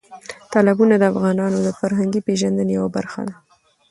تالابونه 0.51 0.95
د 0.97 1.03
افغانانو 1.11 1.57
د 1.65 1.69
فرهنګي 1.79 2.21
پیژندنې 2.27 2.71
یوه 2.79 2.89
برخه 2.95 3.21
ده. 3.27 3.35